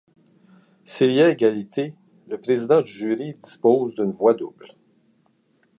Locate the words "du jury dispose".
2.81-3.93